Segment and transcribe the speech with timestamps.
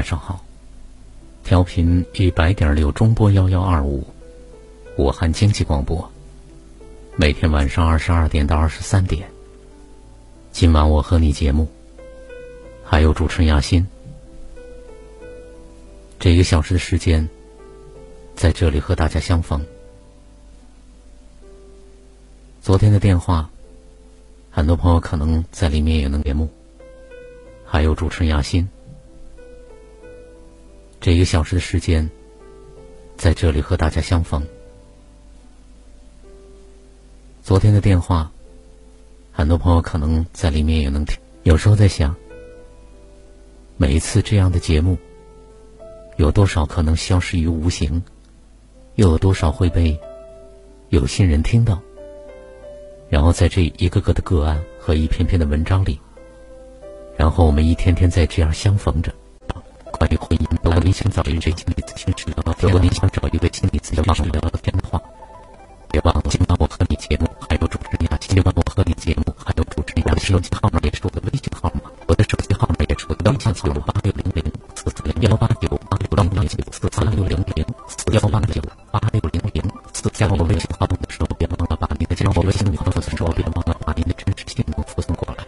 [0.00, 0.42] 晚上好。
[1.44, 4.02] 调频一百点六中波幺幺二五，
[4.96, 6.10] 武汉经济广播。
[7.16, 9.28] 每天晚上二十二点到二十三点，
[10.52, 11.68] 今晚我和你节目，
[12.82, 13.86] 还有主持人亚欣。
[16.18, 17.28] 这一个小时的时间，
[18.34, 19.62] 在这里和大家相逢。
[22.62, 23.50] 昨天的电话，
[24.50, 26.48] 很多朋友可能在里面也能节目，
[27.66, 28.66] 还有主持人亚欣。
[31.00, 32.08] 这一个小时的时间，
[33.16, 34.46] 在这里和大家相逢。
[37.42, 38.30] 昨天的电话，
[39.32, 41.18] 很多朋友可能在里面也能听。
[41.42, 42.14] 有时候在想，
[43.78, 44.98] 每一次这样的节目，
[46.18, 48.02] 有多少可能消失于无形，
[48.96, 49.98] 又有多少会被
[50.90, 51.80] 有心人听到？
[53.08, 55.98] 然后在这一个个的个案和一篇篇的文章里，
[57.16, 59.10] 然后我们一天天在这样相逢着。
[60.00, 64.98] 关于婚姻，如果您想找一位心理咨询师聊聊天，如果您想找一位心理咨询师聊聊天的话，
[65.90, 70.32] 别忘了今晚我和你节目还有主持人雅欣，今晚我和你节目还有主持人雅欣。
[70.32, 74.40] 手机号码也是我的微信号码，我的手机号码也是我的微信号码：八六零零
[74.74, 80.08] 四四零幺八九八六零零四四六零零四幺八九八六零零四。
[80.16, 85.44] 加我微信号的时候，别忘了把您的加我微信号的时候，别忘了把您的真实姓名附送过来。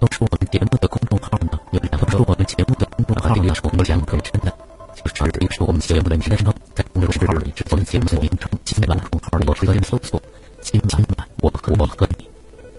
[0.00, 4.52] 都是我们节目的公众号呢，有两个是我们节目的公众号，一个是我们两个真的，
[4.94, 10.22] 就是一个是我们节目的名称，在公众号里，我们节目的名称，今晚公众号里直接搜索
[10.60, 12.28] “今晚我和我和你”，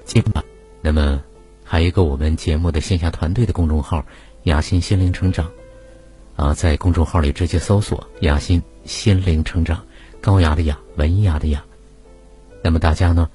[0.05, 0.45] 今晚。
[0.81, 1.19] 那么
[1.63, 4.05] 还有一个我们节目的线下团队的公众号
[4.45, 5.49] “雅欣心灵成长”，
[6.37, 9.83] 啊，在公众号里直接搜索“雅欣心灵成长”，
[10.21, 11.63] 高雅的雅，文雅的雅。
[12.63, 13.27] 那么大家呢，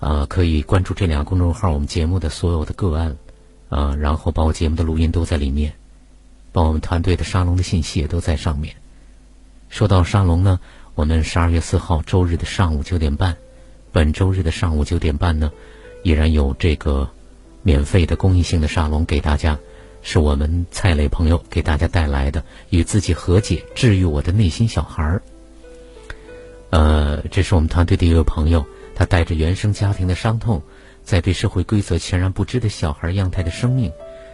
[0.00, 3.16] 啊，可以关注这两个公众号，我们节目的所有的个案。
[3.68, 5.72] 啊，然后把我节目的录音都在里面，
[6.52, 8.76] 把我们团队的沙龙的信息也都在上面。
[9.68, 10.60] 说到沙龙呢，
[10.94, 13.36] 我们十二月四号周日的上午九点半，
[13.90, 15.50] 本周日的上午九点半呢，
[16.02, 17.10] 依然有这个
[17.62, 19.58] 免费的公益性的沙龙给大家，
[20.02, 25.22] 是我们蔡磊朋友给大家带来的，与自己和解，治愈我的内心小孩儿。
[26.70, 28.64] 呃，这是我们团队的一位朋友，
[28.94, 30.62] 他带着原生家庭的伤痛。
[31.04, 33.90] 在对社会规则全然不知的小孩样态的生命，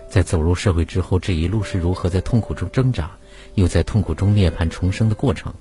[0.08, 3.10] 在走入社会之后，这一路是如何在痛苦中挣扎，
[3.54, 5.52] 又在痛苦中涅槃重生的过程？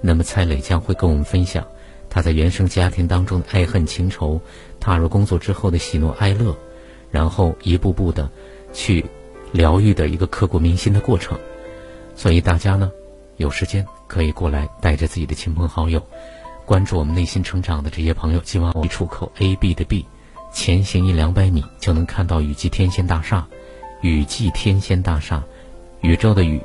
[0.00, 1.64] 那么蔡磊将会跟我们分享
[2.10, 4.40] 他在原生家庭当中的爱恨情仇，
[4.80, 6.56] 踏入工作之后的喜怒哀乐，
[7.10, 8.30] 然后一步步的
[8.72, 9.04] 去
[9.52, 11.38] 疗愈的一个刻骨铭心的过程。
[12.16, 12.90] 所以大家呢，
[13.36, 16.02] 有时间可以过来带着自己的亲朋好友，
[16.64, 18.40] 关注我们内心成长的这些朋友。
[18.42, 20.06] 今晚我们出口 A B 的 B。
[20.52, 23.48] 前行一两百米就能看到雨季天仙大厦，
[24.02, 25.42] 雨季天仙大厦，
[26.00, 26.60] 宇宙的宇，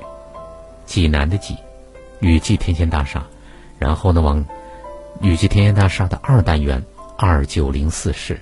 [0.87, 1.55] 济南的济，
[2.19, 3.25] 雨季天仙大厦。
[3.77, 4.43] 然后呢，往
[5.21, 6.83] 雨季天仙大厦的二单元
[7.15, 8.39] 二九零四室，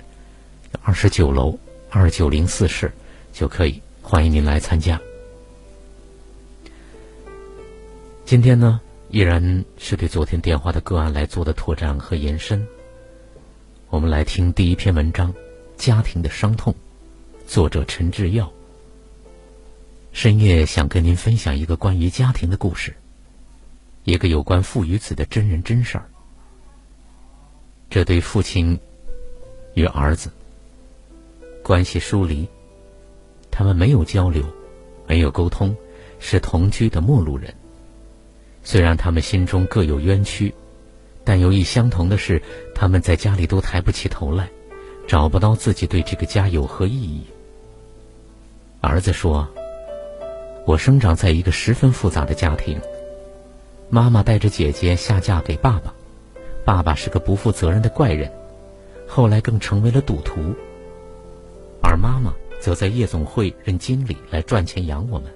[0.82, 1.58] 二十九楼
[1.90, 2.90] 二九零四室
[3.34, 3.82] 就可以。
[4.00, 4.98] 欢迎您来参加。
[8.24, 8.80] 今天呢，
[9.10, 12.66] 依然是对昨天电话的个案来做的拓展和延伸。
[13.90, 15.30] 我们来听第一篇文章
[15.76, 16.72] 《家庭的伤痛》，
[17.46, 18.50] 作者陈志耀。
[20.16, 22.96] 深夜想跟您分享一个关于家庭的故事，
[24.04, 26.08] 一个有关父与子的真人真事儿。
[27.90, 28.80] 这对父亲
[29.74, 30.30] 与儿子
[31.62, 32.48] 关系疏离，
[33.50, 34.42] 他们没有交流，
[35.06, 35.76] 没有沟通，
[36.18, 37.54] 是同居的陌路人。
[38.64, 40.52] 虽然他们心中各有冤屈。
[41.24, 42.40] 但有一相同的是，
[42.74, 44.48] 他们在家里都抬不起头来，
[45.06, 47.26] 找不到自己对这个家有何意义。
[48.80, 49.46] 儿子说
[50.66, 52.76] ：“我生长在一个十分复杂的家庭，
[53.88, 55.94] 妈妈带着姐姐下嫁给爸爸，
[56.64, 58.28] 爸爸是个不负责任的怪人，
[59.06, 60.40] 后来更成为了赌徒。
[61.80, 65.32] 而妈妈则在夜总会任经理来赚钱养我们。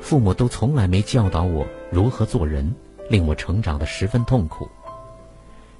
[0.00, 2.74] 父母都从来没教导我如何做人，
[3.08, 4.68] 令我成长的十分痛苦。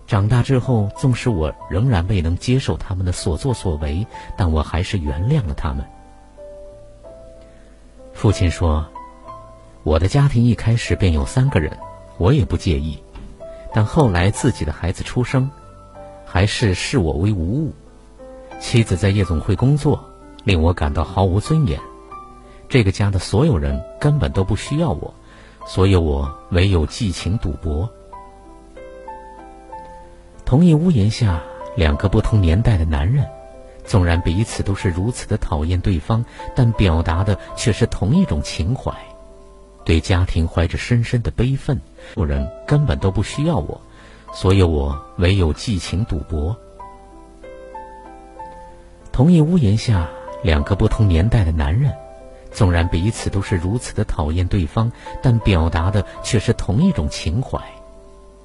[0.06, 4.06] 长大之后，纵使我仍然未能接受他们的所作所为，
[4.38, 5.84] 但我还是原谅了他们。
[8.16, 8.86] 父亲说
[9.84, 11.76] ：“我的家庭一开始便有三个人，
[12.16, 12.98] 我也不介意。
[13.74, 15.50] 但后来自己的孩子出生，
[16.24, 17.74] 还是视我为无物。
[18.58, 20.02] 妻子在夜总会工作，
[20.44, 21.78] 令我感到毫无尊严。
[22.70, 25.12] 这个家的所有人根本都不需要我，
[25.66, 27.88] 所以我唯有寄情赌博。
[30.46, 31.42] 同一屋檐下，
[31.76, 33.26] 两个不同年代的男人。”
[33.86, 36.24] 纵然彼此都是如此的讨厌对方，
[36.54, 38.92] 但表达的却是同一种情怀，
[39.84, 41.80] 对家庭怀着深深的悲愤。
[42.16, 43.80] 有人根本都不需要我，
[44.32, 46.56] 所以我唯有寄情赌博。
[49.12, 50.08] 同一屋檐下，
[50.42, 51.92] 两个不同年代的男人，
[52.50, 54.90] 纵然彼此都是如此的讨厌对方，
[55.22, 57.58] 但表达的却是同一种情怀，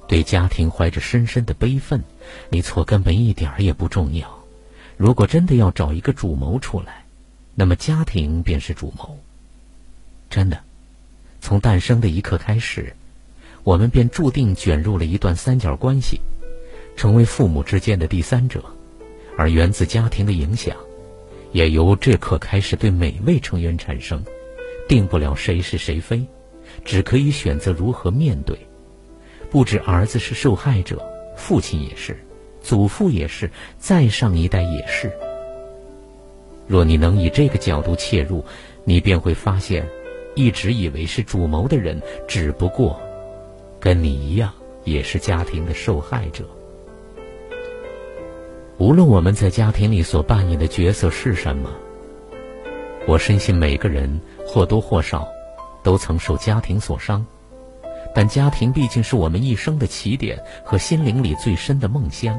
[0.06, 2.02] 对家庭怀着深深的悲愤。
[2.48, 4.41] 你错根本一点儿也不重要。
[4.96, 7.04] 如果真的要找一个主谋出来，
[7.54, 9.18] 那么家庭便是主谋。
[10.30, 10.60] 真的，
[11.40, 12.94] 从诞生的一刻开始，
[13.64, 16.20] 我们便注定卷入了一段三角关系，
[16.96, 18.64] 成为父母之间的第三者，
[19.36, 20.76] 而源自家庭的影响，
[21.52, 24.22] 也由这刻开始对每位成员产生，
[24.88, 26.24] 定不了谁是谁非，
[26.84, 28.58] 只可以选择如何面对。
[29.50, 31.02] 不止儿子是受害者，
[31.36, 32.16] 父亲也是。
[32.62, 35.12] 祖父也是，再上一代也是。
[36.66, 38.44] 若你能以这个角度切入，
[38.84, 39.86] 你便会发现，
[40.34, 42.98] 一直以为是主谋的人，只不过
[43.80, 44.52] 跟你一样，
[44.84, 46.44] 也是家庭的受害者。
[48.78, 51.70] 无论我们在家庭里所扮演的角色是什么，
[53.06, 55.28] 我深信每个人或多或少
[55.82, 57.24] 都曾受家庭所伤。
[58.14, 62.38] 但家庭毕竟是我们一生的起点和心灵里最深的梦乡。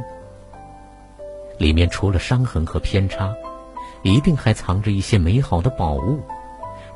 [1.63, 3.33] 里面除了伤痕和偏差，
[4.01, 6.19] 一定还藏着一些美好的宝物。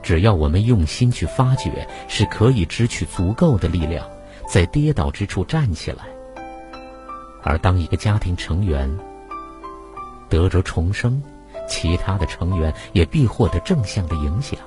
[0.04, 4.06] 只要我们用心去发掘，是可以支取足够的力量，
[4.46, 6.04] 在跌倒之处站起来。
[7.44, 8.94] 而当一个家庭成员
[10.28, 11.24] 得着重生，
[11.66, 14.60] 其他的成员也必获得正向的影响，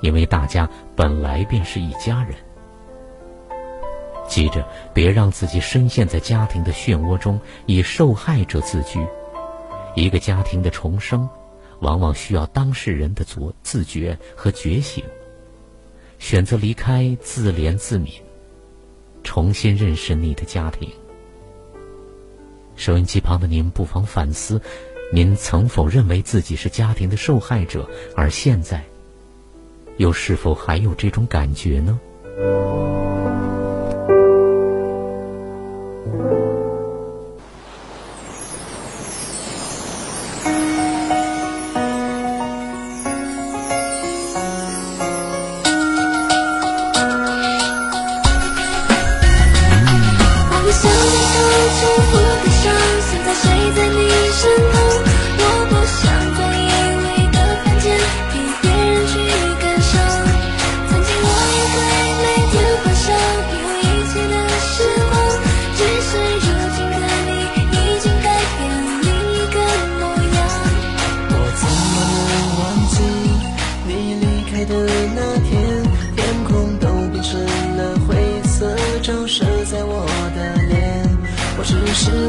[0.00, 0.66] 因为大家
[0.96, 2.34] 本来便是一家人。
[4.26, 9.04] 记着，别让自己深陷在家庭的漩涡中，以受害者自居。
[9.94, 11.28] 一个家庭的重生，
[11.80, 15.04] 往往需要当事人的自自觉和觉醒。
[16.18, 18.08] 选择离开自怜自悯，
[19.22, 20.88] 重新认识你的家庭。
[22.76, 24.60] 收音机旁的您，不妨反思：
[25.12, 27.88] 您曾否认为自己是家庭的受害者？
[28.16, 28.82] 而现在，
[29.98, 32.00] 又是否还有这种感觉呢？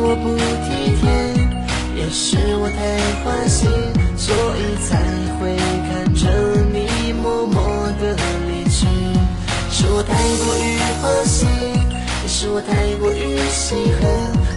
[0.07, 1.03] 我不体贴，
[1.99, 2.79] 也是我太
[3.23, 3.67] 花心，
[4.15, 5.01] 所以才
[5.39, 5.57] 会
[5.89, 6.29] 看着
[6.71, 7.57] 你默默
[7.99, 8.13] 的
[8.45, 8.85] 离去。
[9.71, 11.49] 是我太过于花心，
[12.21, 14.05] 也是我太过于心狠，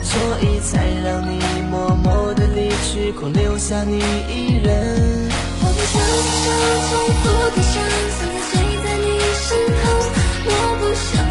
[0.05, 1.41] 所以才让你
[1.71, 3.97] 默默的离去，空留下你
[4.29, 5.31] 一人。
[5.61, 7.25] 我不想要从破
[7.57, 7.73] 的伤，
[8.53, 9.49] 睡在你身
[9.83, 9.87] 后，
[10.45, 11.28] 我不想。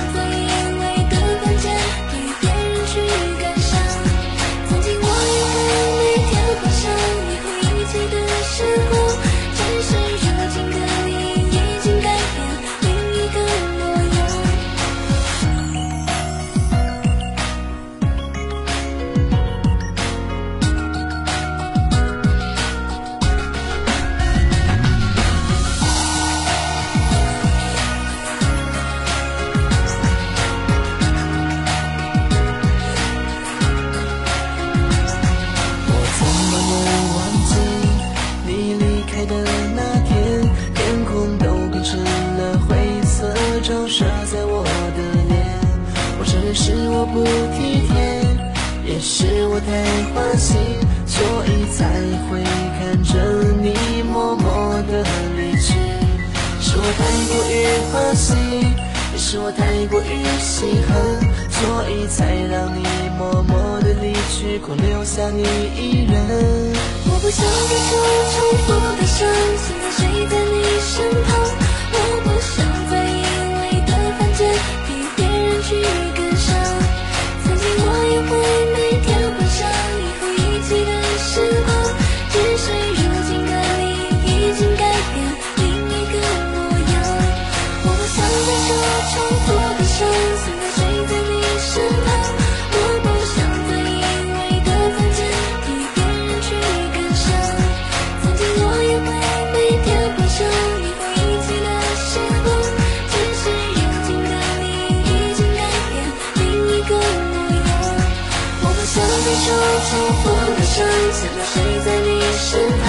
[109.47, 109.89] 受重
[110.19, 112.83] 复的伤，现在睡在你身旁。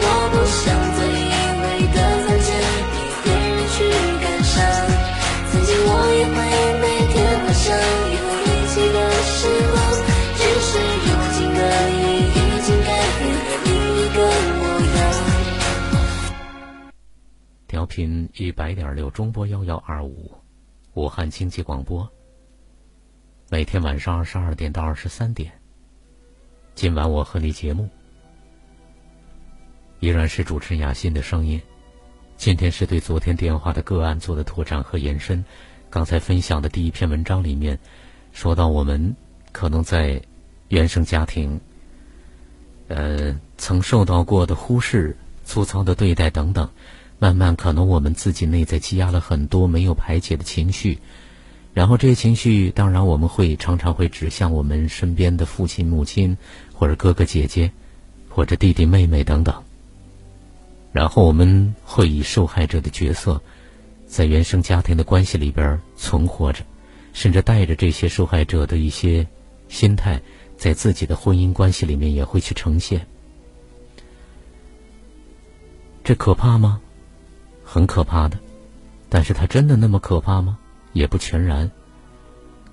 [0.00, 0.62] 我不想
[0.94, 2.48] 再因为的犯贱
[2.94, 3.76] 替别人去
[4.22, 4.54] 感伤。
[5.50, 6.38] 曾经我也会
[6.78, 9.36] 每天幻想以后一起的时
[9.72, 9.74] 光，
[10.38, 10.70] 只是
[11.02, 11.58] 如今的
[11.90, 11.98] 你
[12.30, 12.88] 已经改
[13.18, 13.20] 变
[13.64, 14.16] 另一个
[14.54, 14.62] 模
[14.94, 15.02] 样。
[17.66, 20.30] 调频一百点六中波幺幺二五，
[20.94, 22.08] 武汉经济广播。
[23.50, 25.50] 每天晚上二十二点到二十三点，
[26.78, 27.88] 今晚我和你节目
[29.98, 31.60] 依然是主持人雅欣的声音。
[32.36, 35.44] 今天是对昨天电话的个案做的拓展和延伸。
[35.90, 37.76] 刚才分享的第一篇文章里面，
[38.32, 39.16] 说到我们
[39.50, 40.22] 可能在
[40.68, 41.60] 原生家庭，
[42.86, 46.70] 呃，曾受到过的忽视、粗糙的对待等等，
[47.18, 51.00] 慢慢可能我们自己内在积压了很多没有排解的情绪，
[51.74, 56.36] 然后这些情绪，当然我们会常常会指向我们身边的父亲、母亲，
[56.78, 57.72] 或者哥哥姐姐，
[58.28, 59.64] 或者弟弟妹妹等等。
[60.92, 63.42] 然后我们会以受害者的角色，
[64.06, 66.62] 在原生家庭的关系里边存活着，
[67.12, 69.26] 甚至带着这些受害者的一些
[69.68, 70.22] 心态，
[70.56, 73.04] 在自己的婚姻关系里面也会去呈现。
[76.04, 76.80] 这可怕吗？
[77.64, 78.38] 很可怕的，
[79.08, 80.60] 但是它真的那么可怕吗？
[80.92, 81.72] 也不全然。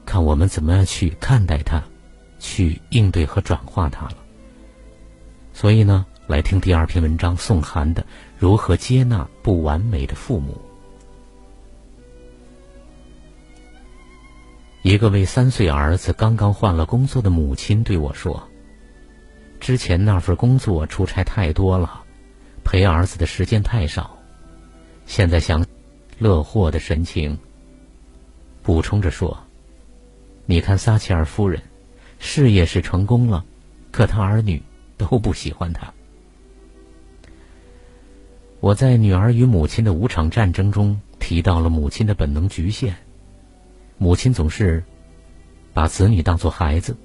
[0.06, 1.84] 看我们怎么样去看待它，
[2.46, 4.18] 去应对和转化它了。
[5.52, 8.04] 所以呢，来听第二篇文章，宋涵的
[8.38, 10.54] 《如何接纳不完美的父母》。
[14.84, 18.48] 一个为三岁儿子刚刚换了工作的母亲对我说
[19.60, 22.04] ：“之前那份工作出差太多了，
[22.64, 24.16] 陪儿子的时间太少。
[25.08, 25.66] 现在想，
[26.20, 27.36] 乐祸的神情。”
[28.62, 29.36] 补充着说
[30.46, 31.62] ：“你看撒切尔夫人，
[32.26, 33.46] 事业是成功了，
[33.92, 34.60] 可他儿女
[34.98, 35.94] 都不喜欢他。”
[38.60, 42.96] 我在女儿与母亲的五场战争中提到了母亲的本能局限。
[44.00, 44.84] 母亲总是
[45.72, 46.98] 把子女当作孩子，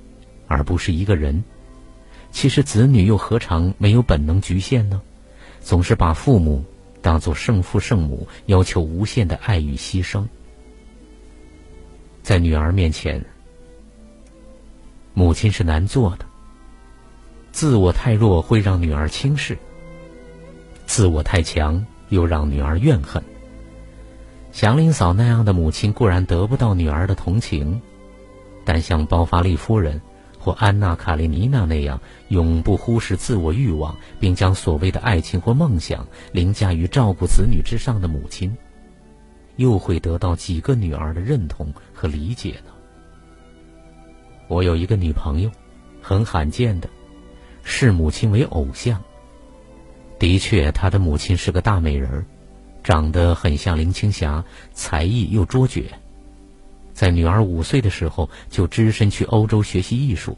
[0.49, 1.45] 而不是一个人。
[2.31, 5.03] 其实子女又何尝没有本能局限呢？
[5.61, 6.65] 总是把父母
[7.03, 10.27] 当作圣父圣母，要求无限的爱与牺牲。
[12.23, 13.23] 在女儿面前，
[15.15, 16.25] 母亲是难做的。
[17.53, 19.59] 自我太弱会让女儿轻视，
[20.87, 23.23] 自我太强又让女儿怨恨。
[24.53, 27.81] 祥林嫂那样的母亲固然得不到女儿的同情，
[28.65, 30.01] 但像包法利夫人
[30.39, 38.57] 或安娜·卡列尼娜那样永不忽视自我欲望，并将所谓的爱情或梦想凌驾于照顾子女之上的母亲，
[39.57, 42.73] 又会得到几个女儿的认同和理解呢？
[44.51, 45.51] 我有一个女朋友，
[46.03, 46.91] 很罕见的，
[47.63, 49.01] 视母亲为偶像。
[50.19, 52.25] 的确，她的母亲是个大美人儿。
[52.83, 55.85] 长得很像林青霞，才艺又卓绝。
[56.93, 60.37] 在女儿五岁的时候，就只身去欧洲学习艺术。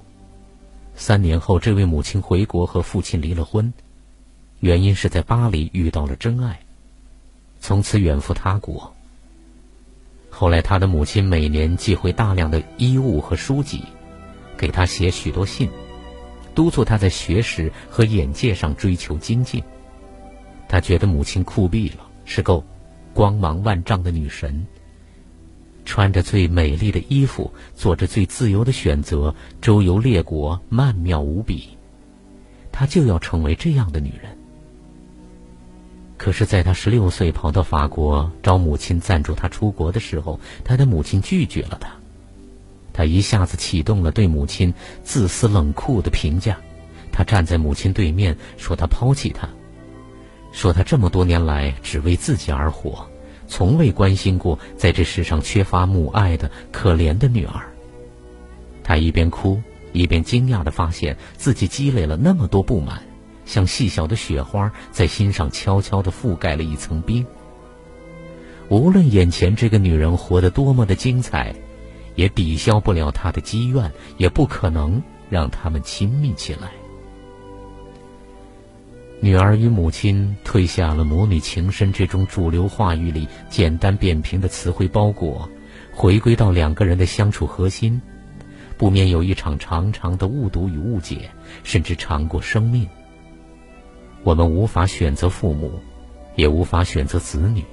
[0.94, 3.72] 三年后，这位母亲回国和父亲离了婚，
[4.60, 6.60] 原因是在巴黎遇到了真爱，
[7.60, 8.92] 从此远赴他国。
[10.28, 13.84] 后来，他的母亲每年寄回大量的衣物和书籍，
[14.62, 15.68] 给他写许多信，
[16.54, 19.60] 督促他在学识和眼界上追求精进。
[20.68, 22.08] 他觉得母亲酷毙了。
[22.24, 22.64] 是够
[23.12, 24.64] 光芒万丈的女神，
[25.84, 31.76] 穿着最美丽的衣服，做着最自由的选择，周游列国，曼妙无比。
[32.70, 34.38] 她就要成为这样的女人。
[36.16, 41.90] 可是，在她十六岁跑到法国找母亲赞助她出国的时候，她的母亲拒绝了她。
[42.92, 44.72] 他一下子启动了对母亲
[45.02, 46.58] 自私冷酷的评价。
[47.10, 49.48] 他站在母亲对面，说他抛弃她，
[50.50, 53.06] 说他这么多年来只为自己而活，
[53.46, 57.68] 从未关心过在这世上缺乏母爱的可怜的女儿。
[58.82, 59.60] 他一边哭，
[59.92, 63.02] 一边惊讶地发现自己积累了那么多不满，
[63.44, 67.24] 像细小的雪花在心上悄悄地覆盖了一层冰。
[68.68, 71.54] 无论眼前这个女人活得多么的精彩，
[72.14, 76.70] 也抵消不了她的积怨，也不可能让他们亲密起来。
[79.20, 85.48] 女儿与母亲褪下了母女情深这种主流话语里简单扁平的词汇包裹，
[85.94, 88.02] 回归到两个人的相处核心，
[88.76, 91.30] 不免有一场长长的误读与误解，
[91.62, 92.88] 甚至长过生命。
[94.24, 95.80] 我们无法选择父母，
[96.34, 97.64] 也无法选择子女。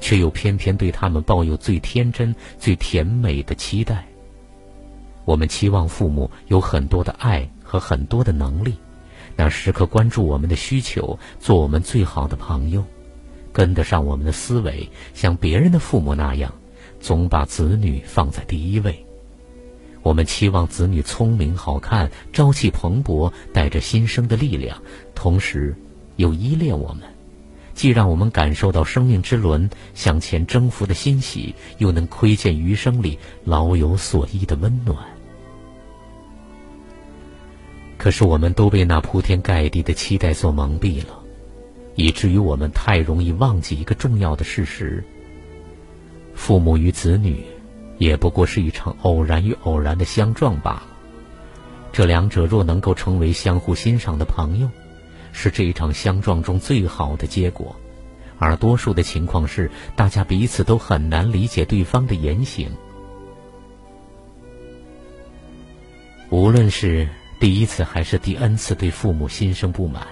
[0.00, 4.04] 却又偏偏对他们抱有最天真、最甜美的期待。
[5.24, 8.74] 我们期望父母有很多的爱和很多的能力，
[9.36, 12.84] 那时刻关注我们的需求，做我们最好的朋友，
[13.52, 16.52] 跟得上我们的思维，像别人的父母那样，
[16.98, 19.06] 总把子女放在第一位。
[20.02, 24.82] 我们期望子女聪明、好看、朝气蓬勃，带着新生的力量，
[25.14, 25.76] 同时
[26.16, 27.02] 又依恋我们。
[27.80, 34.98] 既让我们感受到生命之轮向前征服的欣喜，又能窥见余生里老有所依的温暖。
[37.96, 41.18] 可是，我们都被那铺天盖地的期待所蒙蔽了，
[41.94, 45.02] 以至于我们太容易忘记一个重要的事实：
[46.34, 47.42] 父母与子女，
[47.96, 50.86] 也不过是一场偶然与偶然的相撞罢了。
[51.92, 54.68] 这两者若能够成为相互欣赏的朋友，
[55.32, 57.74] 是这一场相撞中最好的结果，
[58.38, 62.70] 而多数的情况是，大家彼此都很难理解对方的言行。
[66.30, 67.08] 无论是
[67.40, 70.06] 第一次还是第 N 次对父母心生不满，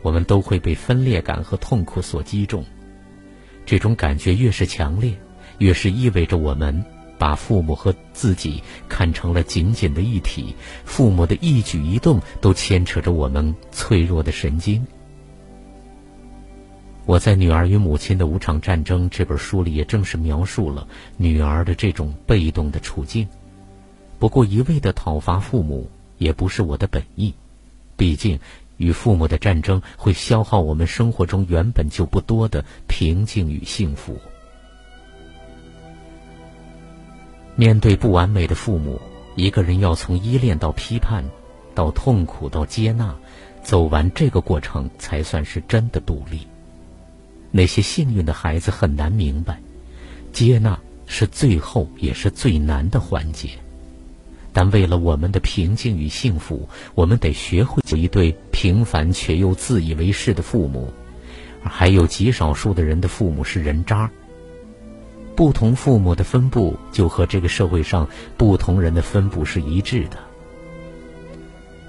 [0.00, 2.64] 我们都会被分裂感和痛苦所击中。
[3.64, 5.14] 这种感觉越是强烈，
[5.58, 6.84] 越是意味着我们。
[7.22, 14.84] 把父母和自己看成了紧紧的一体，父母的一举一动都牵扯着我们脆弱的神经。
[17.06, 20.84] 我在《女儿与母亲的五场战争》这本书里，也正是描述了
[21.16, 23.28] 女儿的这种被动的处境。
[24.18, 27.32] 不过，一味的讨伐父母也不是我的本意，
[27.96, 28.36] 毕竟
[28.78, 34.18] 与父母的战争会消耗我们生活中原本就不多的平静与幸福。
[37.54, 39.00] 面对不完美的父母，
[39.36, 41.24] 一个人要从依恋到批判，
[41.74, 43.14] 到痛苦到接纳，
[43.62, 46.46] 走完这个过程，才算是真的独立。
[47.50, 49.60] 那些幸运的孩子很难明白，
[50.32, 53.50] 接纳是最后也是最难的环节。
[54.54, 60.92] 但为了我们的平静与幸福，我们得学会做一对平凡却又自以为是的父母。
[61.62, 64.10] 还有极少数的人的父母是人渣。
[65.34, 70.18] 不同父母的分布，就和这个社会上不同人的分布是一致的。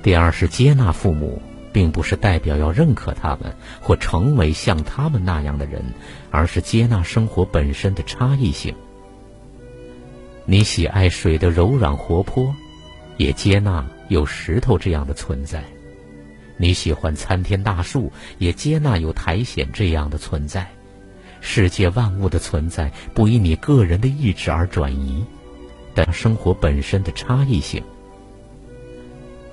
[0.02, 5.84] 第二是接纳父母，并不是代表要认可他们或成为像他们那样的人，
[6.32, 8.74] 而是接纳生活本身的差异性。
[10.46, 12.54] 你喜爱水的柔软活泼，
[13.18, 15.60] 也接纳有石头这样的存在；
[16.58, 20.70] 你喜欢参天大树，也接纳有苔藓这样的存在。
[21.46, 25.24] 世界万物的存在不以你个人的意志而转移，
[25.94, 27.84] 但生活本身的差异性。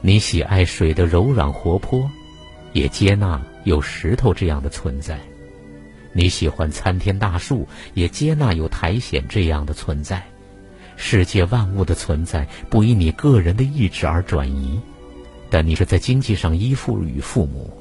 [0.00, 2.08] 你喜爱水的柔软活泼，
[2.72, 5.16] 也接纳有石头这样的存在；
[6.12, 10.24] 你喜欢参天大树，也接纳有苔藓这样的存在。
[10.96, 14.80] 世界万物的存在不以你个人的意志而转移，
[15.50, 17.79] 但你是在经济上依附于父母。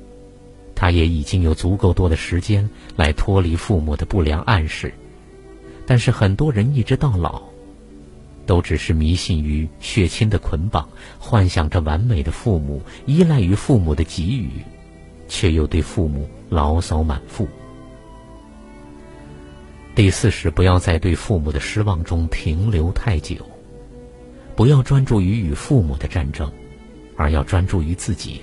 [0.80, 4.94] 他也已经有足够多的时间来脱离父母的不良暗示，
[5.86, 7.42] 但是很多人一直到老，
[8.46, 10.88] 都只是迷信于血亲的捆绑，
[11.20, 14.50] 幻想着完美的父母，依赖于父母的给予，
[15.28, 17.46] 却又对父母牢骚满腹。
[19.96, 23.36] 第四是不要在对父母的失望中停留太久，
[24.56, 26.50] 不要专注于与父母的战争，
[27.18, 28.40] 而要专注于自己。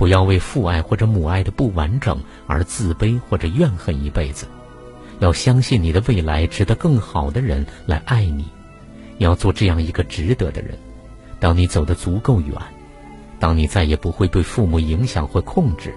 [0.00, 4.46] 不要为父爱或者母爱的不完整而自卑或者怨恨一辈子，
[5.18, 8.46] 要相信你的未来值得更好的人来爱你，
[9.18, 10.70] 要做这样一个值得的人。
[11.38, 12.54] 当你走得足够远，
[13.38, 15.94] 当你再也不会被父母影响或控制，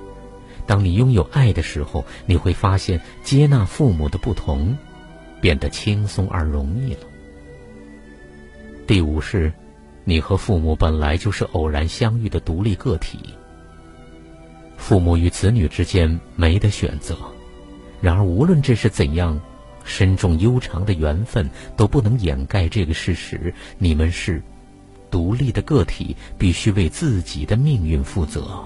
[0.68, 4.78] 当你拥有爱的时候，你会发现接纳父母的不同，
[5.40, 7.08] 变得轻松而容易了。
[8.86, 9.54] 第五是，
[10.04, 13.18] 你和父母本来就是偶然相遇的独立个体。
[14.84, 17.18] 父母与子女之间没得选择，
[18.02, 19.40] 然而无论这是怎样
[19.86, 24.44] 深重悠长的缘分，都不能掩盖这个事实：你们是
[25.10, 28.62] 独立的个体，必须为自己的命运负责。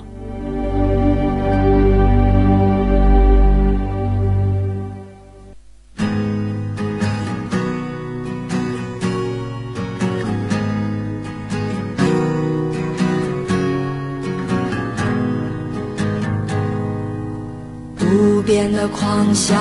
[18.71, 19.57] 的狂想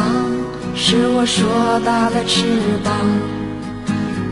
[0.74, 1.46] 是我硕
[1.84, 2.44] 大的翅
[2.84, 2.92] 膀，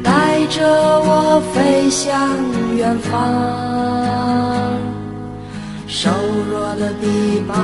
[0.02, 0.66] 带着
[1.00, 2.28] 我飞向
[2.76, 3.12] 远方。
[5.86, 6.10] 瘦
[6.50, 7.56] 弱的臂膀，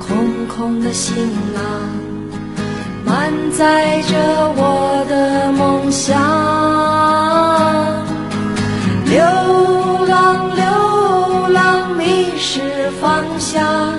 [0.00, 1.14] 空空的行
[1.54, 1.62] 囊，
[3.04, 6.18] 满载着我的梦想。
[9.06, 9.24] 流
[10.06, 13.97] 浪，流浪，迷失方向。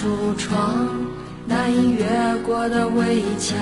[0.00, 0.88] 橱窗
[1.46, 2.06] 难以越
[2.46, 3.58] 过的围墙，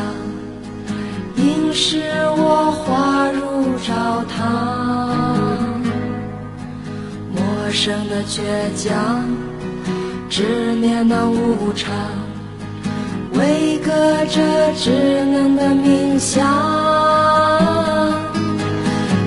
[1.35, 2.01] 映使
[2.37, 5.37] 我滑入沼堂。
[7.35, 8.39] 陌生的倔
[8.77, 9.25] 强，
[10.31, 11.93] 执念的无常，
[13.33, 13.91] 维隔
[14.27, 14.41] 着
[14.77, 14.91] 稚
[15.25, 16.47] 嫩的冥想。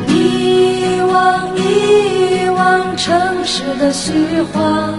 [0.08, 4.98] 遗忘，遗忘城市的虚晃，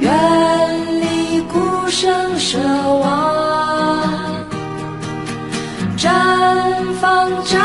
[0.00, 0.47] 远。
[1.88, 2.58] 孤身奢
[2.98, 4.02] 望，
[5.96, 6.12] 绽
[7.00, 7.56] 放，绽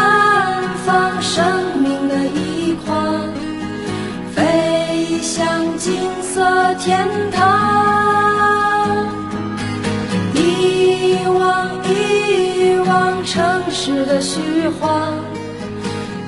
[0.86, 1.44] 放生
[1.82, 3.20] 命的一框，
[4.34, 9.06] 飞向金色天堂。
[10.34, 15.16] 遗忘，遗忘城市的虚晃，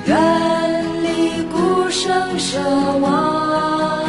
[0.06, 2.60] 远离孤身奢
[3.00, 4.04] 望，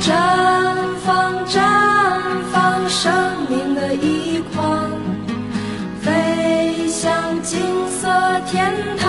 [0.00, 0.63] 绽。
[8.54, 9.03] 天堂。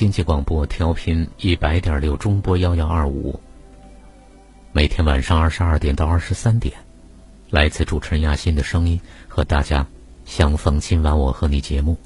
[0.00, 3.38] 经济广播调频一百点六中波幺幺二五，
[4.72, 6.74] 每天晚上二十二点到二十三点，
[7.50, 9.86] 来自主持人亚欣的声音和大家
[10.24, 10.80] 相逢。
[10.80, 11.98] 今晚我和你节目，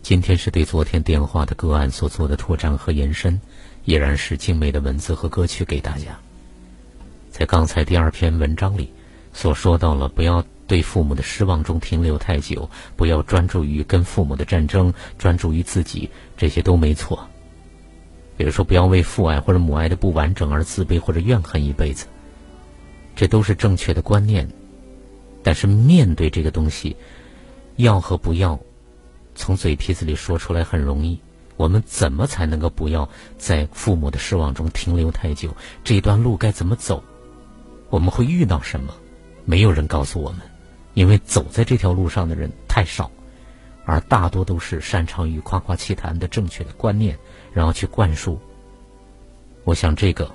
[0.00, 3.38] 今天是对昨天电话的个案所做的拓展和延伸，
[3.84, 6.18] 依然是精美的文字和歌曲给大家。
[7.30, 8.90] 在刚才第二篇文章里
[9.34, 17.28] 所说到了，不要对父母的失望中停留太久，不要专注于跟父母的战争，专注于自己，这些都没错。
[18.36, 22.06] 比如说，不要为父爱或者母爱的不完整而自卑或者怨恨一辈子，
[23.14, 24.48] 这都是正确的观念。
[25.42, 26.96] 但是面对这个东西，
[27.76, 28.58] 要和不要，
[29.34, 31.20] 从嘴皮子里说出来很容易。
[31.56, 35.54] 我们怎么才能够不要在父母的失望中停留太久？
[35.84, 37.04] 这段路该怎么走？
[37.90, 38.92] 我们会遇到什么？
[39.44, 40.40] 没有人告诉我们，
[40.94, 43.10] 因为走在这条路上的人太少，
[43.84, 47.16] 而大多都是擅长于夸夸其谈的正确的观念。
[47.52, 48.36] 然后去灌输。
[49.62, 50.28] 我想这个，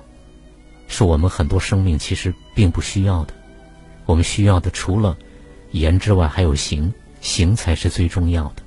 [0.87, 3.33] 是我们很多生命其实并不需要的。
[4.05, 5.17] 我们需要的除了
[5.71, 8.63] 言之外，还有行，行才是最重要的。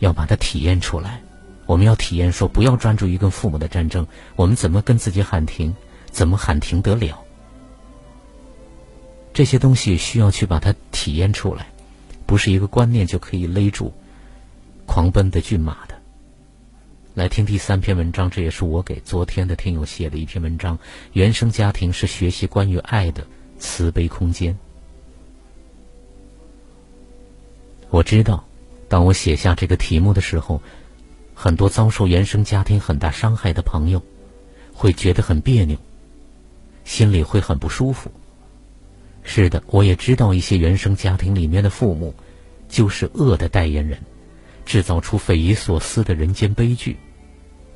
[0.00, 1.18] 要把它体验出来。
[1.64, 4.06] 我们要体验说，不要专注于跟父母的战争。
[4.36, 5.74] 我们怎么跟自己喊停？
[6.10, 7.18] 怎么喊停得了？
[9.36, 11.66] 这些东西需要去把它体验出来，
[12.24, 13.92] 不是一个观念就可以勒住
[14.86, 15.94] 狂奔的骏马的。
[17.12, 20.78] 来听第三篇文章，这也是我给昨天的听友写的一篇文章。
[21.12, 23.26] 原生家庭是学习关于爱的
[23.58, 24.56] 慈悲空间。
[27.90, 28.42] 我知道，
[28.88, 30.62] 当我写下这个题目的时候，
[31.34, 34.02] 很多遭受原生家庭很大伤害的朋友
[34.72, 35.76] 会觉得很别扭，
[36.86, 38.10] 心里会很不舒服。
[39.28, 42.14] 是的，我也知道一些原生家庭里面的父母
[42.68, 43.98] 就是恶的代言人，
[44.64, 46.96] 制造出匪夷所思的人间悲剧。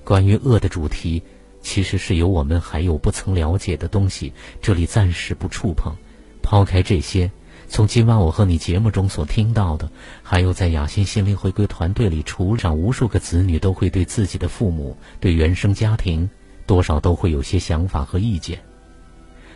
[0.04, 1.20] 关于恶的主题，
[1.60, 4.32] 其实是有我们还有不曾了解的东西，
[4.62, 5.92] 这里暂时不触碰。
[6.40, 7.30] 抛开这些，
[7.68, 9.90] 从今晚我和你节目中所听到的，
[10.22, 16.30] 还有在雅欣心灵回归团队里，除长无数个子女都会对自己的父母、对原生家庭，
[16.64, 18.60] 多少都会有些想法和意见。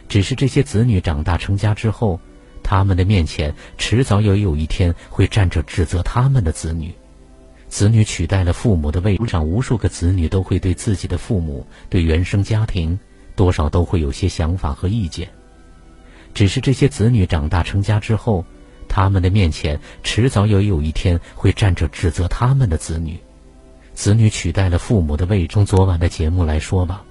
[0.08, 2.20] 只是这些子女长大成家之后，
[2.62, 6.94] 他们的面前迟早也有一天会站着指责他们的子女。
[7.68, 12.96] 子女取代了父母的位置上，无数个子女都会对自己的父母、对原生家庭，
[13.34, 15.28] 多少都会有些想法和意见。
[16.32, 18.44] 只是这些子女长大成家之后，
[18.88, 23.18] 他们的面前迟早也有一天会站着指责他们的子女。
[23.92, 25.48] 子女取代了父母的位置。
[25.52, 27.04] 从昨晚的节目来说吧，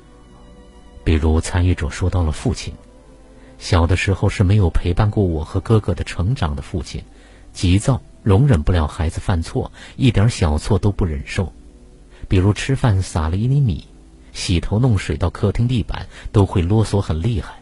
[1.03, 2.73] 比如参与者说到了父亲，
[3.63, 7.01] 小的时候是没有陪伴过我和哥哥的成长的父亲，
[7.53, 8.01] 急躁。
[8.21, 11.51] 容忍不了孩子犯错，一点小错都不忍受，
[12.27, 13.85] 比如吃饭撒了一粒米，
[14.33, 17.61] 洗头弄水到客厅地板，都会啰嗦很厉害。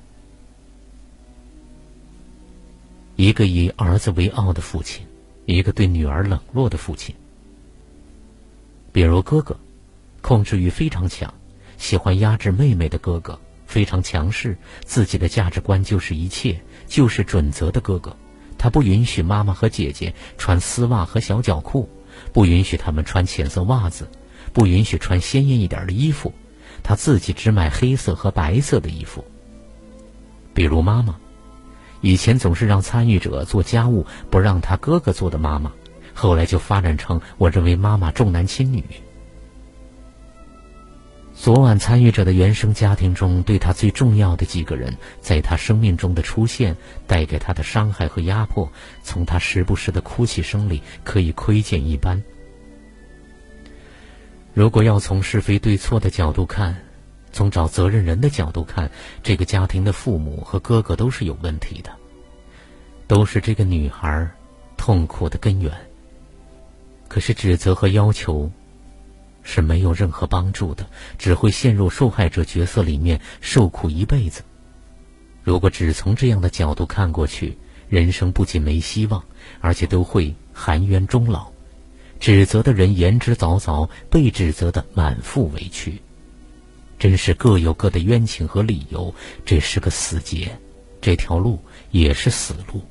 [3.15, 5.05] 一个以儿子为傲的父亲，
[5.45, 7.13] 一个对女儿冷落的父亲。
[8.91, 9.55] 比如哥哥，
[10.21, 11.31] 控制欲非常强，
[11.77, 13.39] 喜欢压制妹妹的哥哥，
[13.71, 18.13] 非常强势，自己的价值观就是一切，就是准则的哥哥。
[18.57, 21.89] 他不允许妈妈和姐姐穿丝袜和小脚裤，
[22.33, 24.09] 不允许他们穿浅色袜子，
[24.51, 26.33] 不允许穿鲜艳一点的衣服，
[26.83, 29.23] 他自己只买黑色和白色的衣服。
[30.53, 31.15] 比如妈妈，
[32.01, 35.71] 以前总是让参与者做家务，不让他哥哥做的妈妈，
[36.13, 38.83] 后来就发展成我认为妈妈重男轻女。
[41.41, 46.77] 昨晚参与者的原生家庭中，对他最重要的几个人，在他生命中的出现，
[47.07, 52.21] 带给他的伤害和压迫，从他时不时的哭泣声里可以窥见一斑。
[54.53, 56.79] 如果要从是非对错的角度看，
[57.31, 58.91] 从找责任人的角度看，
[59.23, 61.89] 这个家庭的父母和哥哥都是有问题的，
[63.07, 64.29] 都是这个女孩
[64.77, 65.73] 痛苦的根源。
[67.07, 68.47] 可是指责和要求。
[69.43, 70.85] 是没有任何帮助的，
[71.17, 74.43] 只会陷入受害者角色里面受苦一辈子。
[75.43, 77.57] 如果只从这样的角度看过去，
[77.89, 79.23] 人生不仅没希望，
[79.59, 81.51] 而且都会含冤终老。
[82.19, 85.99] 指责的人言之凿凿，被指责的满腹委屈，
[86.99, 89.13] 真是各有各的冤情和理由。
[89.43, 90.55] 这是个死结，
[91.01, 92.81] 这条路也是死路。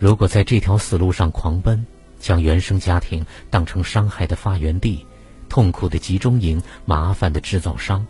[0.00, 1.86] 如果在这条死路上狂奔，
[2.24, 5.06] 将原生家庭当成伤害的发源地、
[5.50, 8.06] 痛苦的集中营、麻烦的制造商，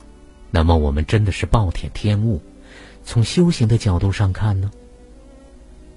[0.53, 2.41] 那么我们真的是暴殄天物。
[3.03, 4.71] 从修行的角度上看呢，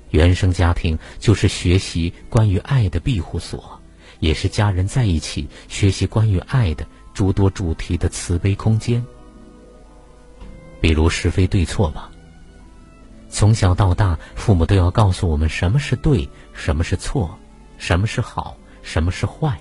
[0.09, 3.79] 原生家庭就是学习关于爱的庇护所，
[4.19, 9.05] 也是家人在一起学习关于爱的诸多主题的慈悲空间。
[10.81, 12.09] 比如是非对错吧。
[13.29, 17.37] 从小到大，父母都要告诉我们什么是对，什么是错，
[17.77, 19.59] 什么是好，什么是坏。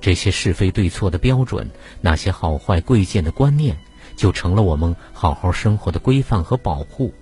[0.00, 1.68] 这些是非对错的标准，
[2.00, 3.76] 那些好坏贵贱的观念，
[4.16, 7.12] 就成了我们好好生活的规范和保护。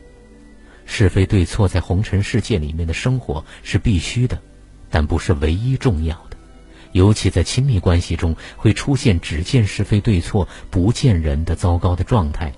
[0.84, 4.40] 是非对错在红尘世界里面的生活是必须的，
[4.90, 6.36] 但不是唯一重要的。
[6.90, 12.52] 尤其在亲密关系中，会出现只见是非对错，不见人的糟糕的状态。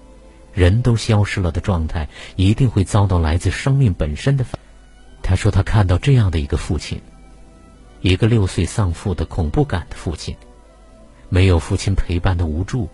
[0.54, 4.58] 人都消失了的状态，一定会遭到来自生命本身的反。
[5.22, 7.00] 他说他看到这样的一个父亲，
[8.04, 10.36] 一个六岁丧父的恐怖感的父亲，
[11.30, 12.90] 没有父亲陪伴的无助，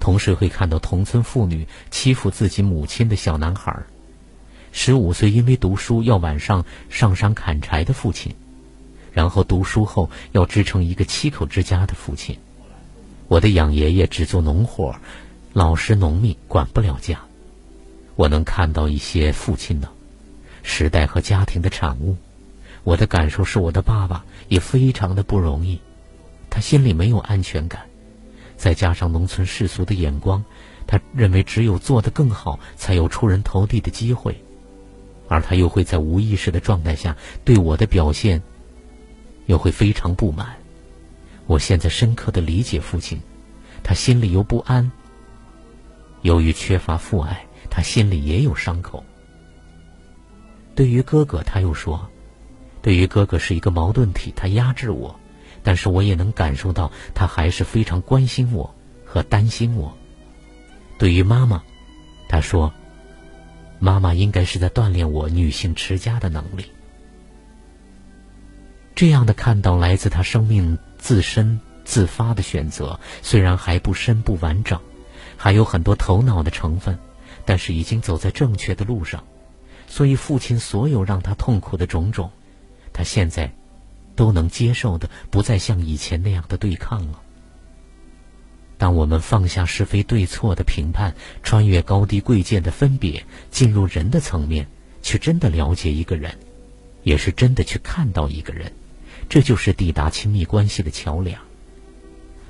[0.00, 3.82] 同时会看到同村妇女欺负自己母亲的小男孩，
[4.72, 8.34] 十五岁因为读书要晚上上山砍柴的父亲，
[9.12, 12.38] 然后读书后要支撑一个七口之家的父亲。
[13.28, 14.96] 我的养爷爷只做农活。
[15.52, 17.20] 老实农民管不了家，
[18.16, 19.90] 我能看到一些父亲的
[20.62, 22.16] 时代和家庭的产物。
[22.82, 25.80] 我的感受是，我的爸爸也非常的不容易，
[26.48, 27.84] 他心里没有安全感，
[28.56, 30.44] 再加上农村世俗的眼光，
[30.86, 34.40] 他认为只有做得更好，才有出人头地的机会，
[35.26, 38.40] 而他又会在无意识的状态下对我的表现
[39.46, 40.54] 又会非常不满。
[41.46, 43.20] 我现在深刻的理解父亲，
[43.82, 44.88] 他心里又不安。
[46.22, 49.04] 由于缺乏父爱，他心里也有伤口。
[50.76, 52.08] 对于哥哥，他又说
[52.84, 55.18] ：“对于哥哥是一个矛盾体，他压制我，
[55.62, 58.74] 但是我也能感受到他还是非常关心我
[59.06, 59.96] 和担心我。”
[61.00, 61.62] 对于妈妈，
[62.28, 62.70] 他说
[63.80, 66.66] ：“妈妈应该是在锻炼我女性持家的能力。”
[68.94, 74.78] 这样的看到来自他生命自身自发的选择，虽然还不深不完整。
[75.38, 76.98] 还有很多头脑的成分，
[77.46, 79.24] 但是已经走在正确的路上，
[79.86, 82.30] 所以父亲所有让他痛苦的种种，
[82.94, 83.52] 他现在
[84.16, 87.20] 都能接受的，不再像以前那样的对抗了。
[88.78, 94.66] 当我们放下是非对错的评判，穿越高低贵贱的分别，进入人的层面，
[95.02, 96.38] 去真的了解一个人，
[97.02, 98.72] 也是真的去看到一个人，
[99.28, 101.40] 这就是抵达亲密关系的桥梁。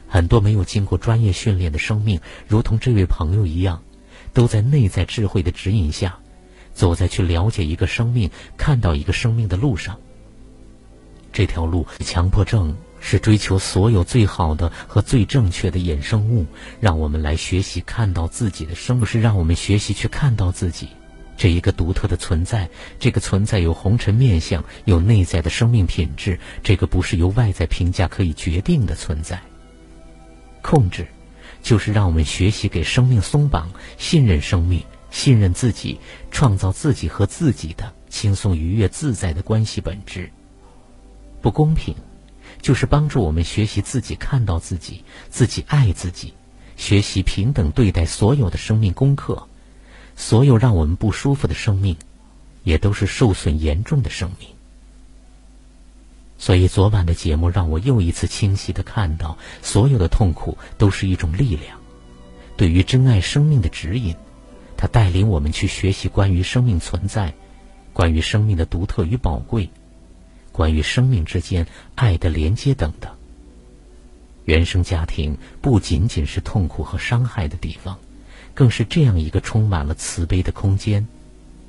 [0.07, 3.83] 很多没有经过专业训练的生命，如同这位朋友一样，
[4.33, 6.18] 都在内在智慧的指引下，
[6.72, 10.00] 走在去了解一个生命、看到一个生命的路上。
[11.35, 16.47] 这条路，强迫症是追求所有最好的和最正确的衍生物，
[16.81, 20.88] 让我们来学习看到自己的生不，是让我们学习去看到自己
[21.37, 22.70] 这一个独特的存在。
[23.01, 26.38] 这个存在有红尘面相，有内在的生命品质。
[26.62, 29.42] 这个不是由外在评价可以决定的存在。
[30.62, 31.09] 控制，
[31.64, 33.68] 就是让我们学习给生命松绑，
[33.99, 35.99] 信任生命，信任自己，
[36.31, 40.31] 创造自己和自己的轻松愉悦自在的关系本质。
[41.44, 41.94] 不公平，
[42.62, 46.33] 就是帮助我们学习自己看到自己，自己爱自己，
[46.74, 49.46] 学习平等对待所有的生命功课。
[50.16, 51.98] 所有让我们不舒服的生命，
[52.62, 54.48] 也都是受损严重的生命。
[56.38, 61.78] 所以，昨晚的节目让我又一次清晰的看到，所有的痛苦都是一种力量，
[62.57, 64.16] 对于珍爱生命的指引。
[64.78, 67.35] 它带领我们去学习关于生命存在，
[67.92, 69.68] 关于生命的独特与宝贵，
[70.55, 73.11] 关于生命之间爱的连接等等。
[74.45, 77.99] 原生家庭不仅仅是痛苦和伤害的地方，
[78.55, 81.09] 更是这样一个充满了慈悲的空间，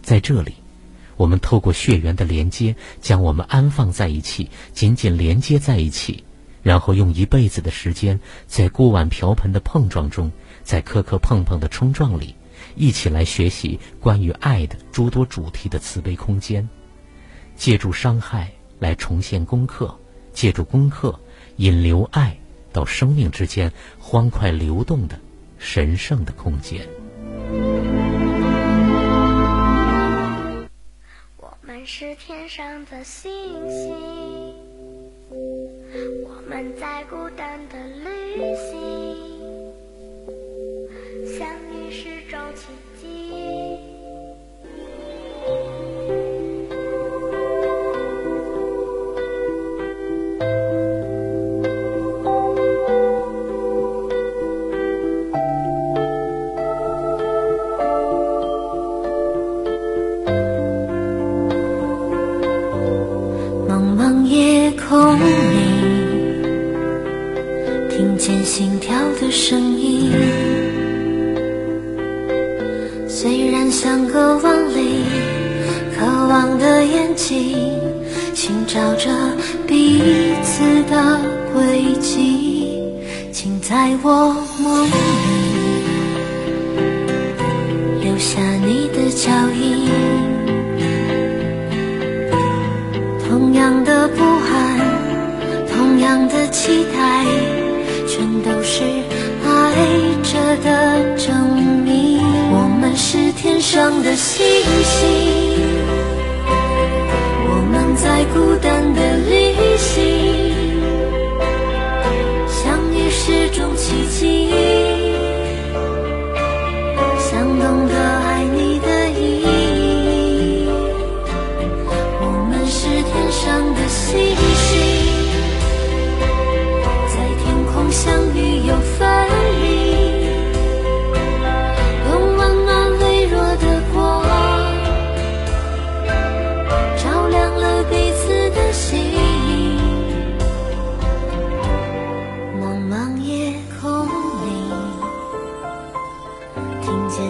[0.04, 0.54] 在这里。
[1.18, 6.24] 我们透过血缘的连接，将我们安放在一起，紧紧连接在一起，
[6.62, 12.36] 然后用一辈子的时间，在锅碗瓢盆的碰撞中，在磕磕碰碰的冲撞里，
[12.76, 16.70] 一起来学习关于爱的诸多主题的慈悲空间，
[17.56, 19.98] 借助伤害来重现功课，
[20.34, 21.20] 借助功课
[21.58, 22.38] 引流爱
[22.74, 25.20] 到生命之间欢快流动的
[25.58, 26.88] 神圣的空间。
[31.38, 33.32] 我们是天上的星
[33.70, 33.96] 星，
[36.24, 38.76] 我们在孤单的旅行，
[41.38, 42.68] 相遇是种奇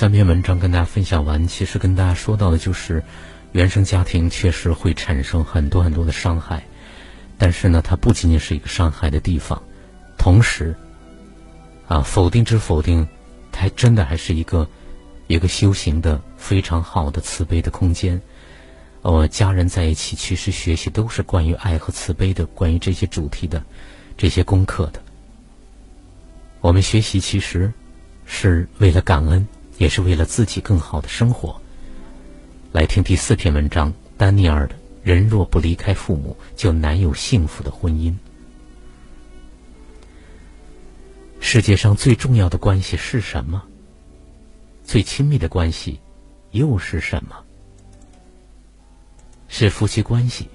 [0.00, 3.04] 三篇文章跟大家分享完，其实跟大家说到的就是，
[3.52, 6.64] 原生家庭确实会产生很多很多的伤害，
[7.36, 9.62] 但是呢，它不仅仅是一个伤害的地方，
[10.16, 10.74] 同时，
[11.86, 13.06] 啊，否定之否定，
[13.52, 14.66] 它还真的还是一个
[15.26, 18.22] 一个修行的非常好的慈悲的空间。
[19.02, 23.62] 呃，家人在一起，其实学习都是关于爱和慈悲的，关于这些主题的
[24.16, 25.02] 这些功课的。
[26.62, 27.70] 我们学习其实
[28.24, 29.46] 是为了感恩，
[29.80, 31.58] 也是为了自己更好的生活。
[32.70, 38.14] 来听第四篇文章，丹尼尔的“人若不离开父母，就难有幸福的婚姻”。
[41.40, 43.62] 世界上最重要的关系是什么？
[44.84, 45.98] 最亲密的关系
[46.50, 47.34] 又是什么？
[49.48, 50.46] 是夫妻关系。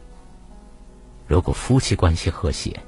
[1.27, 2.79] 如果夫妻关系和谐，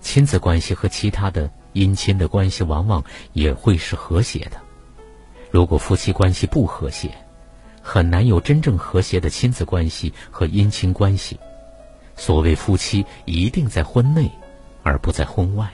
[0.00, 4.61] 亲子关系和其他的姻亲的关系往往也会是和谐的。
[5.52, 7.10] 如果夫妻关系不和谐，
[7.82, 11.38] 很难有真正和谐的亲子关系和姻亲关系。
[12.16, 14.30] 所谓夫妻，一定在婚内，
[14.82, 15.70] 而不在婚外。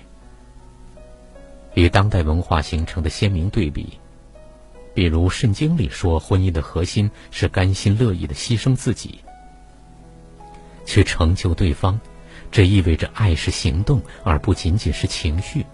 [1.74, 3.96] 与当代文化形成的鲜明对比，
[4.94, 9.20] 比如圣经里说，婚姻的核心是甘心乐意的牺牲自己，
[10.84, 11.98] 去成就对方。
[12.50, 15.64] 这意味着爱是行动，而不仅仅是情绪。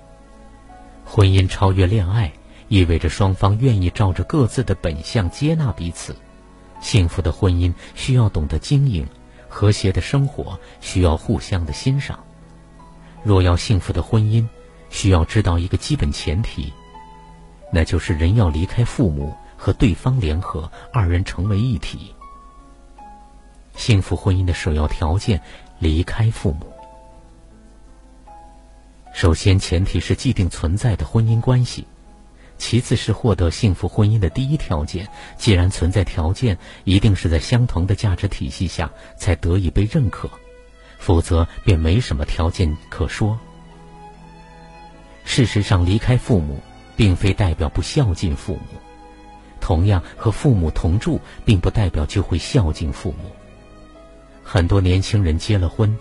[1.06, 2.30] 婚姻超越恋爱，
[2.74, 6.16] 意味着双方愿意照着各自的本相接纳彼此。
[6.80, 9.06] 幸福的婚姻需要懂得经营，
[9.48, 12.18] 和谐的生活需要互相的欣赏。
[13.22, 14.44] 若要幸福的婚姻，
[14.90, 16.72] 需要知道一个基本前提，
[17.72, 22.12] 那就是人要离开父母和对方联合，二人成为一体。
[23.76, 25.40] 幸福婚姻的首要条件，
[25.78, 26.66] 离开父母。
[29.12, 31.84] 首先，前提是既定存在的婚姻关系；
[32.58, 35.06] 其次是获得幸福婚姻的第一条件。
[35.36, 40.30] 既然存在条件，一定是在相同的价值体系下才得以被认可。
[40.98, 43.38] 否则便没什么条件可说。
[45.24, 46.58] 事实上，离开父母，
[46.96, 48.78] 并非代表不孝敬父母；
[49.60, 53.30] 同样，和父母同住，并不代表就会孝敬父母。
[54.42, 55.94] 很多年轻人结了婚，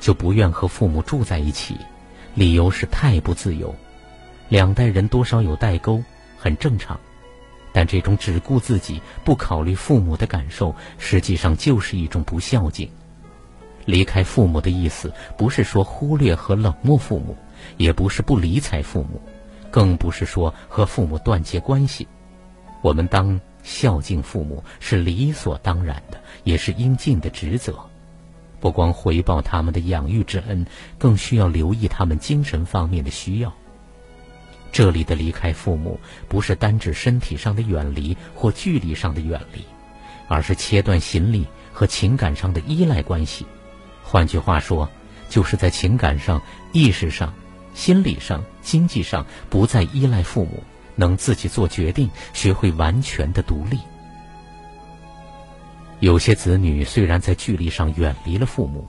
[0.00, 1.76] 就不愿和父母住在一起，
[2.34, 3.74] 理由是太不自由。
[4.48, 6.02] 两代人多少有代沟，
[6.36, 6.98] 很正常。
[7.72, 12.88] 但这种只顾自己，不考虑父母的感受，实际上就是一种不孝敬。
[13.84, 17.36] 离开父母的意思，不是说忽略和冷漠父母，
[17.76, 19.20] 也不是不理睬父母，
[19.70, 22.08] 更不是说和父母断绝关系。
[22.82, 27.78] 我们当孝敬父母是理所当然的，也是应尽的职责。
[28.60, 30.66] 不光回报他们的养育之恩，
[30.98, 33.52] 更需要留意他们精神方面的需要。
[34.70, 35.98] 这里的离开父母，
[36.28, 39.64] 不是单指身体上的远离或距离上的远离，
[40.28, 43.46] 而是切断心理和情感上的依赖关系。
[44.02, 44.88] 换句话说，
[45.28, 46.40] 就是在情感上、
[46.72, 47.32] 意识上、
[47.74, 50.62] 心理上、经济上不再依赖父母，
[50.94, 53.78] 能自己做决定，学会完全的独立。
[56.00, 58.88] 有些子女虽然在距离上远离了父母，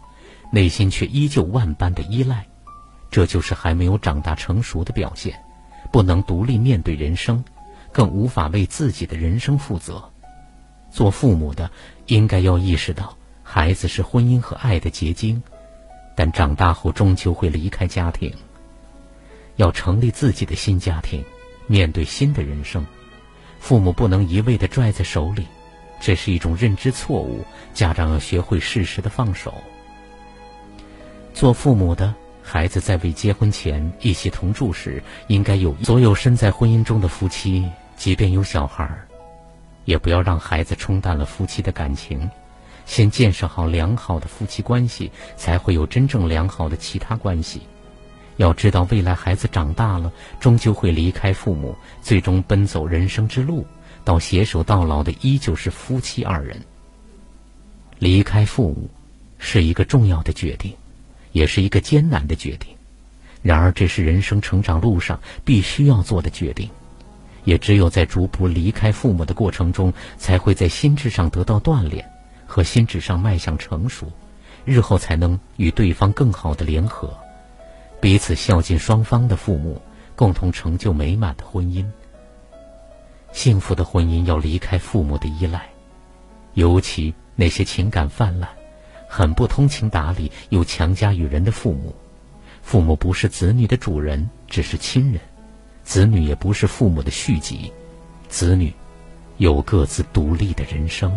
[0.52, 2.46] 内心却依旧万般的依赖，
[3.10, 5.34] 这就是还没有长大成熟的表现，
[5.92, 7.44] 不能独立面对人生，
[7.92, 10.04] 更无法为自己的人生负责。
[10.92, 11.70] 做父母的
[12.08, 13.16] 应该要意识到。
[13.44, 15.42] 孩子是婚姻和爱的结晶，
[16.16, 18.32] 但长大后终究会离开家庭，
[19.56, 21.24] 要成立自己的新家庭，
[21.66, 22.86] 面对新的人生。
[23.60, 25.48] 父母不能一味的拽在手里，
[26.00, 27.44] 这是一种认知错误。
[27.74, 29.52] 家长要学会适时的放手。
[31.34, 32.14] 做父母的
[32.52, 37.64] 孩子在未结婚前一起同住时，应该有所有身在婚姻中的夫妻，
[37.96, 38.90] 即便有小孩，
[39.86, 42.28] 也不要让孩子冲淡了夫妻的感情。
[42.88, 47.62] 先建设好良好的夫妻关系，才会有真正良好的其他关系。
[48.38, 53.64] 要知道，未来孩子长大了，终究会离开父母，最终奔走人生之路，
[54.04, 56.60] 到携手到老的依旧是夫妻二人。
[58.00, 58.90] 离开父母，
[59.38, 60.74] 是一个重要的决定，
[61.32, 62.70] 也是一个艰难的决定。
[63.42, 66.70] 然而，这是人生成长路上必须要做的决定。
[67.46, 72.06] 也只有在逐步离开父母的过程中，才会在心智上得到锻炼。
[72.52, 74.12] 和心智上迈向成熟，
[74.66, 77.16] 日后才能与对方更好的联合，
[78.02, 79.80] 彼此孝敬双方的父母，
[80.16, 81.86] 共同成就美满的婚姻。
[83.32, 85.70] 幸福的婚姻要离开父母的依赖，
[86.56, 88.50] 尤其那些情感泛滥、
[89.12, 91.94] 很不通情达理又强加于人的父母。
[92.62, 95.20] 父母不是子女的主人，只是亲人；
[95.84, 97.74] 子女也不是父母的续集，
[98.28, 98.72] 子女
[99.38, 101.12] 有各自独立的人生。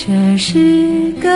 [0.00, 1.28] 这是个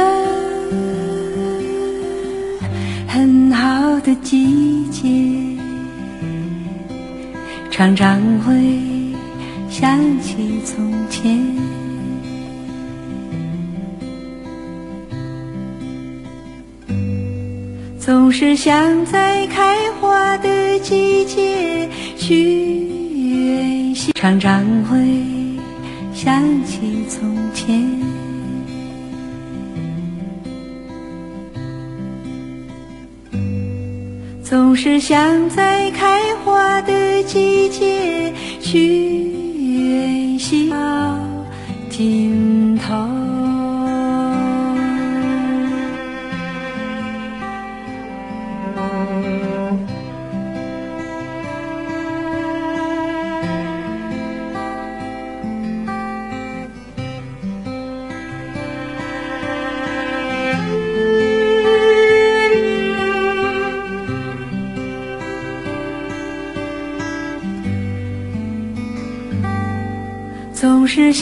[3.08, 5.10] 很好的季节，
[7.70, 8.54] 常常会
[9.68, 11.38] 想起从前。
[17.98, 22.78] 总是想在开花的季节去
[23.44, 24.98] 远行，常常会
[26.14, 28.01] 想起从前。
[34.52, 38.30] 总是想在开花的季节
[38.60, 41.18] 去远行到
[41.88, 43.21] 尽头。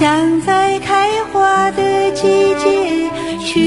[0.01, 2.22] 想在开花的季
[2.55, 3.61] 节去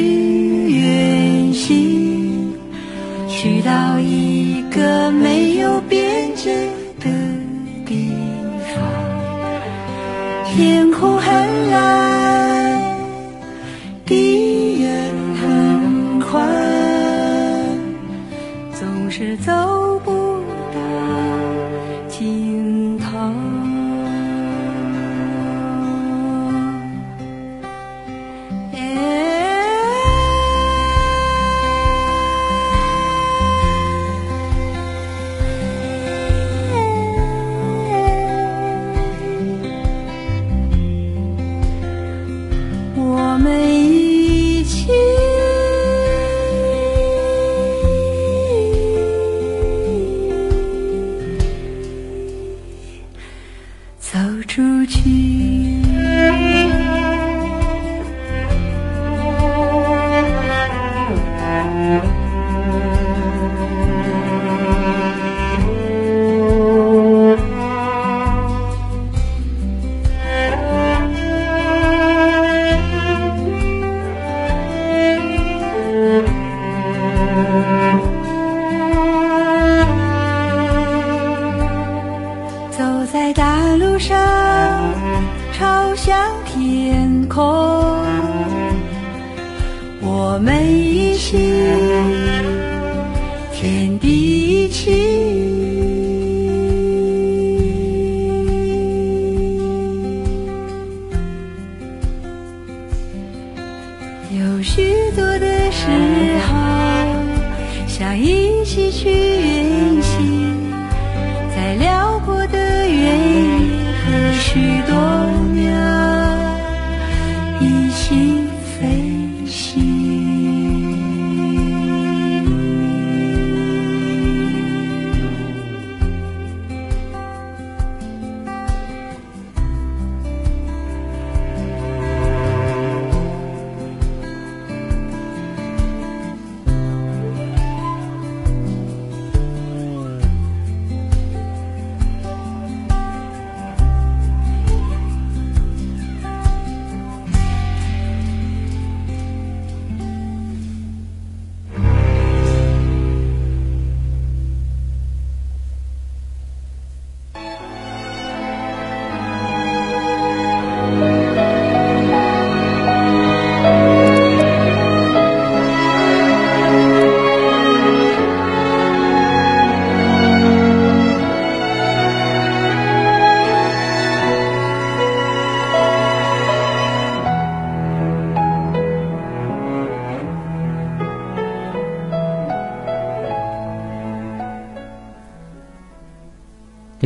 [0.67, 2.55] 远行，
[3.29, 6.51] 去到一个没有边界
[6.99, 7.11] 的
[7.85, 8.11] 地
[8.73, 8.81] 方，
[10.47, 12.81] 天空很蓝，
[14.03, 14.89] 地也
[15.39, 16.49] 很宽，
[18.73, 19.51] 总是走
[20.03, 20.12] 不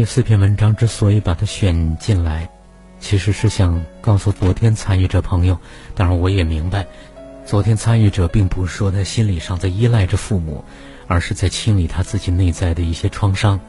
[0.08, 2.50] 四篇文章之所以把它选进来，
[2.98, 5.60] 其实是想告诉昨天参与者朋友，
[5.94, 6.88] 当然我也明白，
[7.46, 10.64] 昨天参与者并不是说在心理上在依赖着父母，
[11.08, 13.60] 而是在清理他自己内在的一些创伤。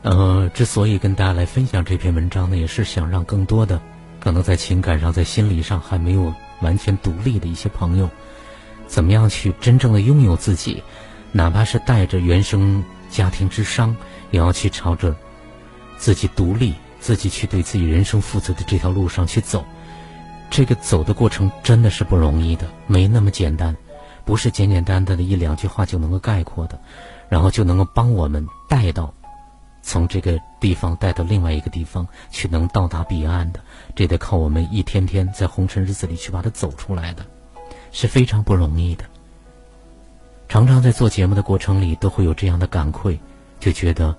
[0.00, 3.80] 呃，之所以跟大家来分享这篇文章呢，也是想让更多的
[4.18, 8.08] 可能在情感上、在心理上还没有完全独立的一些朋友，
[8.86, 10.82] 怎么样去真正的拥有自己，
[11.30, 13.94] 哪怕是带着原生家庭之伤，
[14.30, 15.14] 也要去朝着
[16.02, 19.64] 自己独立、自己去对自己人生负责的这条路上去走。
[20.50, 23.76] 这个走的过程真的是不容易的，没那么简单，
[24.24, 26.76] 不是简简单单的一两句话就能够概括的，
[27.28, 29.14] 然后就能够帮我们带到
[29.80, 33.60] 从这个地方带到另外一个地方去，能到达彼岸的。
[33.94, 37.24] 这得靠我们一天天在红尘日子里去把它走出来的，
[37.92, 39.04] 是非常不容易的。
[40.48, 43.20] 常常在做节目的过程里，都会有这样的感愧，
[43.60, 44.14] 就觉得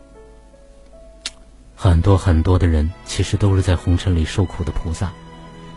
[1.84, 5.12] 很多很多的人其实都是在红尘里受苦的菩萨，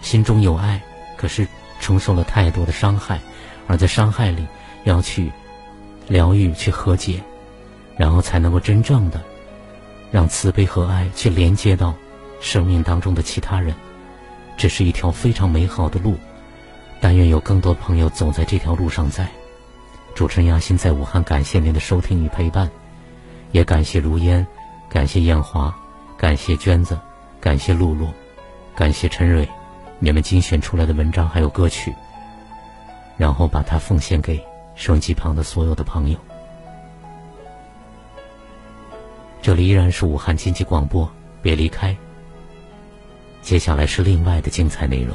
[0.03, 0.81] 心中有爱，
[1.17, 1.45] 可是
[1.81, 3.21] 承受了太多的伤害，
[3.67, 4.47] 而在伤害里
[4.85, 5.33] 要去
[6.07, 7.21] 疗愈、去和解，
[7.97, 9.21] 然后才能够真正的
[10.13, 11.93] 让慈悲和爱去连接到
[12.41, 13.75] 生命当中的其他人。
[14.57, 16.15] 这是一条非常美好的路，
[17.01, 19.11] 但愿有更多朋友走在这条路上。
[19.11, 19.29] 在
[20.15, 22.71] 主持人亚欣在武汉，感谢您的收听与陪伴，
[23.51, 24.47] 也感谢如烟，
[24.89, 25.77] 感谢艳华，
[26.17, 26.99] 感谢娟子，
[27.41, 28.09] 感谢露露，
[28.75, 29.47] 感谢陈蕊，
[29.99, 31.95] 你们精选出来的文章还有歌曲，
[33.17, 34.43] 然后把它奉献给
[34.75, 36.19] 收音机旁的所有的朋友。
[39.43, 41.09] 这里依然是武汉经济广播，
[41.43, 41.97] 别离开。
[43.43, 45.15] 接下来是另外的精彩内容。